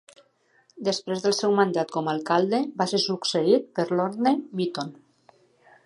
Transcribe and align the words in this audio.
Després 0.87 1.25
del 1.25 1.35
seu 1.39 1.53
mandat 1.59 1.93
com 1.97 2.09
alcalde, 2.15 2.63
va 2.81 2.89
ser 2.95 3.03
succeït 3.05 3.69
per 3.77 3.87
Lorne 3.93 4.35
Mitton. 4.63 4.93